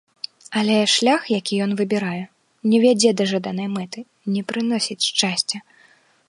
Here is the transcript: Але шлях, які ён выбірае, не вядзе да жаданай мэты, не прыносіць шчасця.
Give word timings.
Але 0.59 0.77
шлях, 0.93 1.27
які 1.39 1.59
ён 1.65 1.71
выбірае, 1.81 2.23
не 2.71 2.77
вядзе 2.85 3.09
да 3.21 3.31
жаданай 3.33 3.67
мэты, 3.75 3.99
не 4.37 4.41
прыносіць 4.53 5.07
шчасця. 5.11 5.57